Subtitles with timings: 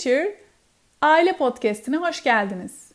[0.00, 0.34] Teacher
[1.02, 2.92] Aile Podcast'ine hoş geldiniz.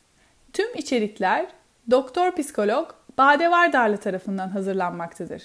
[0.53, 1.47] Tüm içerikler
[1.91, 5.43] Doktor Psikolog Bade Vardarlı tarafından hazırlanmaktadır.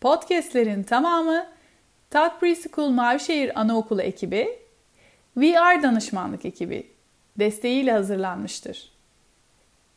[0.00, 1.46] Podcast'lerin tamamı
[2.10, 4.58] Tak Preschool Mavişehir Anaokulu ekibi,
[5.36, 6.90] VR danışmanlık ekibi
[7.38, 8.92] desteğiyle hazırlanmıştır.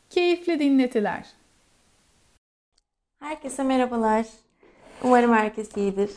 [0.09, 1.25] Keyifli dinletiler.
[3.19, 4.25] Herkese merhabalar.
[5.03, 6.11] Umarım herkes iyidir.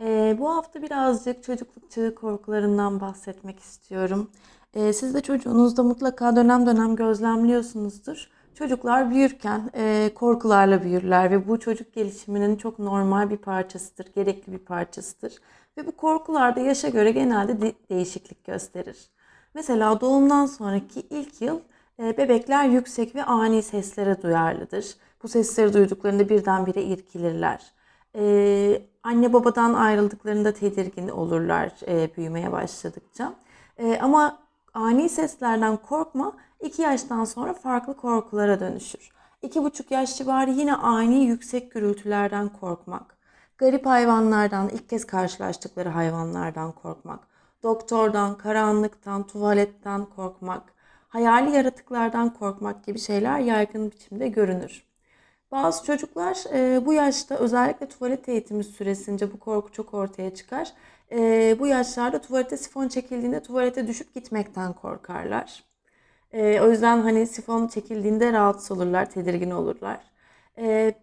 [0.00, 4.30] Ee, bu hafta birazcık çocukluk çağı korkularından bahsetmek istiyorum.
[4.74, 8.28] Ee, siz de çocuğunuzda mutlaka dönem dönem gözlemliyorsunuzdur.
[8.54, 14.58] Çocuklar büyürken e, korkularla büyürler ve bu çocuk gelişiminin çok normal bir parçasıdır, gerekli bir
[14.58, 15.32] parçasıdır.
[15.78, 19.10] Ve bu korkular da yaşa göre genelde de- değişiklik gösterir.
[19.54, 21.60] Mesela doğumdan sonraki ilk yıl
[21.98, 24.96] e, bebekler yüksek ve ani seslere duyarlıdır.
[25.22, 27.72] Bu sesleri duyduklarında birdenbire irkilirler.
[28.16, 33.34] Ee, anne babadan ayrıldıklarında tedirgin olurlar e, büyümeye başladıkça.
[33.78, 34.38] E, ama
[34.74, 39.10] ani seslerden korkma 2 yaştan sonra farklı korkulara dönüşür.
[39.42, 43.16] 2,5 yaş civarı yine ani yüksek gürültülerden korkmak.
[43.58, 47.20] Garip hayvanlardan, ilk kez karşılaştıkları hayvanlardan korkmak.
[47.62, 50.62] Doktordan, karanlıktan, tuvaletten korkmak.
[51.08, 54.89] Hayali yaratıklardan korkmak gibi şeyler yaygın biçimde görünür.
[55.52, 60.72] Bazı çocuklar e, bu yaşta özellikle tuvalet eğitimi süresince bu korku çok ortaya çıkar.
[61.12, 65.64] E, bu yaşlarda tuvalete sifon çekildiğinde tuvalete düşüp gitmekten korkarlar.
[66.32, 70.00] E, o yüzden hani sifon çekildiğinde rahatsız olurlar, tedirgin olurlar.
[70.58, 70.94] E,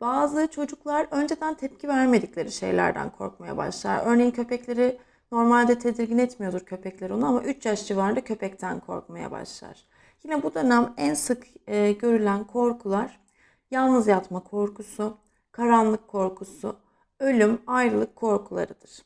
[0.00, 4.02] bazı çocuklar önceden tepki vermedikleri şeylerden korkmaya başlar.
[4.06, 4.98] Örneğin köpekleri
[5.32, 9.84] normalde tedirgin etmiyordur köpekler onu ama 3 yaş civarında köpekten korkmaya başlar.
[10.24, 13.25] Yine bu dönem en sık e, görülen korkular
[13.70, 15.18] yalnız yatma korkusu,
[15.52, 16.76] karanlık korkusu,
[17.20, 19.02] ölüm, ayrılık korkularıdır.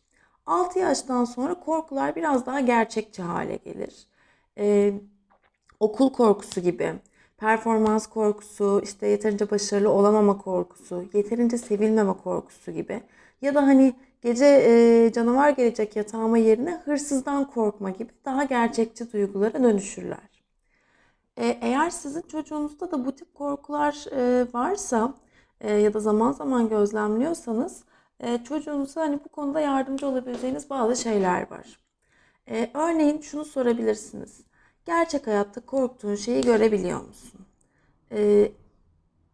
[0.46, 4.06] 6 yaştan sonra korkular biraz daha gerçekçi hale gelir.
[4.58, 4.94] Ee,
[5.80, 6.94] okul korkusu gibi,
[7.38, 13.02] performans korkusu, işte yeterince başarılı olamama korkusu, yeterince sevilmeme korkusu gibi
[13.42, 19.62] ya da hani gece e, canavar gelecek yatağıma yerine hırsızdan korkma gibi daha gerçekçi duygulara
[19.64, 20.29] dönüşürler.
[21.40, 25.14] E, eğer sizin çocuğunuzda da bu tip korkular e, varsa
[25.60, 27.84] e, ya da zaman zaman gözlemliyorsanız
[28.44, 31.80] çocuğunuza hani bu konuda yardımcı olabileceğiniz bazı şeyler var.
[32.74, 34.40] Örneğin şunu sorabilirsiniz.
[34.86, 37.40] Gerçek hayatta korktuğun şeyi görebiliyor musun?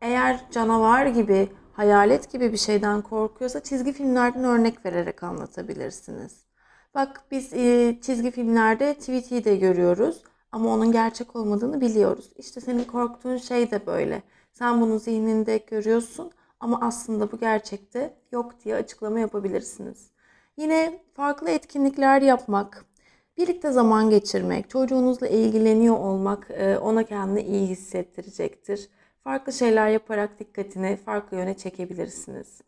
[0.00, 6.44] Eğer canavar gibi, hayalet gibi bir şeyden korkuyorsa çizgi filmlerden örnek vererek anlatabilirsiniz.
[6.94, 7.50] Bak biz
[8.06, 10.22] çizgi filmlerde Tweety'yi de görüyoruz.
[10.52, 12.30] Ama onun gerçek olmadığını biliyoruz.
[12.36, 14.22] İşte senin korktuğun şey de böyle.
[14.52, 20.10] Sen bunu zihninde görüyorsun ama aslında bu gerçekte yok diye açıklama yapabilirsiniz.
[20.56, 22.84] Yine farklı etkinlikler yapmak,
[23.38, 28.88] birlikte zaman geçirmek, çocuğunuzla ilgileniyor olmak e, ona kendini iyi hissettirecektir.
[29.24, 32.60] Farklı şeyler yaparak dikkatini farklı yöne çekebilirsiniz.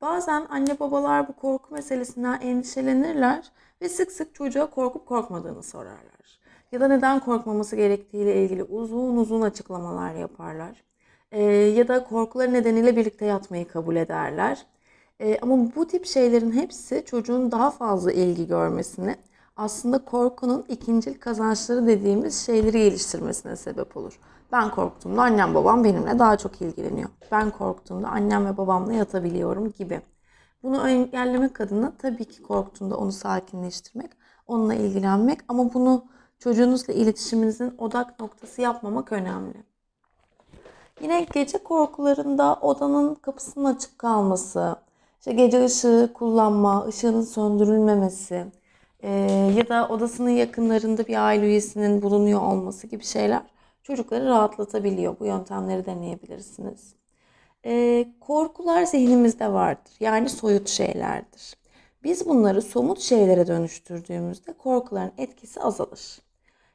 [0.00, 3.50] Bazen anne babalar bu korku meselesinden endişelenirler
[3.82, 6.40] ve sık sık çocuğa korkup korkmadığını sorarlar.
[6.72, 10.84] Ya da neden korkmaması gerektiğiyle ilgili uzun uzun açıklamalar yaparlar.
[11.32, 14.66] Ee, ya da korkuları nedeniyle birlikte yatmayı kabul ederler.
[15.20, 19.16] Ee, ama bu tip şeylerin hepsi çocuğun daha fazla ilgi görmesini,
[19.56, 24.20] aslında korkunun ikincil kazançları dediğimiz şeyleri geliştirmesine sebep olur.
[24.52, 27.08] Ben korktuğumda annem babam benimle daha çok ilgileniyor.
[27.32, 30.00] Ben korktuğumda annem ve babamla yatabiliyorum gibi.
[30.62, 34.10] Bunu engellemek adına tabii ki korktuğunda onu sakinleştirmek,
[34.46, 36.04] onunla ilgilenmek ama bunu
[36.38, 39.64] çocuğunuzla iletişiminizin odak noktası yapmamak önemli.
[41.00, 44.76] Yine gece korkularında odanın kapısının açık kalması,
[45.18, 48.46] işte gece ışığı kullanma, ışığının söndürülmemesi
[49.00, 49.10] e,
[49.56, 53.42] ya da odasının yakınlarında bir aile üyesinin bulunuyor olması gibi şeyler
[53.82, 55.20] çocukları rahatlatabiliyor.
[55.20, 56.94] Bu yöntemleri deneyebilirsiniz.
[57.66, 59.92] E, korkular zihnimizde vardır.
[60.00, 61.56] Yani soyut şeylerdir.
[62.02, 66.18] Biz bunları somut şeylere dönüştürdüğümüzde korkuların etkisi azalır.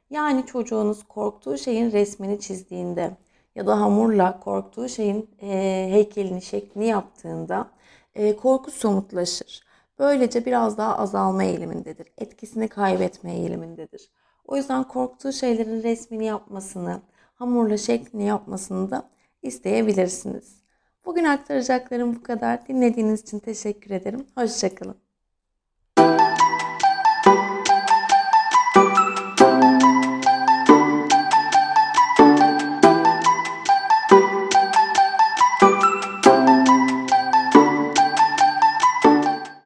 [0.09, 3.17] Yani çocuğunuz korktuğu şeyin resmini çizdiğinde
[3.55, 7.71] ya da hamurla korktuğu şeyin e, heykelini, şeklini yaptığında
[8.15, 9.63] e, korku somutlaşır.
[9.99, 12.07] Böylece biraz daha azalma eğilimindedir.
[12.17, 14.09] Etkisini kaybetme eğilimindedir.
[14.47, 17.01] O yüzden korktuğu şeylerin resmini yapmasını,
[17.35, 19.09] hamurla şeklini yapmasını da
[19.41, 20.63] isteyebilirsiniz.
[21.05, 22.67] Bugün aktaracaklarım bu kadar.
[22.67, 24.27] Dinlediğiniz için teşekkür ederim.
[24.35, 25.04] Hoşçakalın.